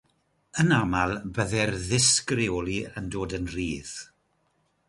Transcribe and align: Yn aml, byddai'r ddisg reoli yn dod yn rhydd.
Yn 0.61 0.71
aml, 0.81 1.11
byddai'r 1.35 1.73
ddisg 1.83 2.25
reoli 2.39 2.79
yn 3.01 3.05
dod 3.17 3.35
yn 3.39 3.47
rhydd. 3.55 3.93